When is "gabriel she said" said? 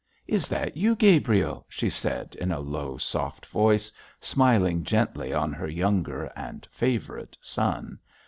0.95-2.33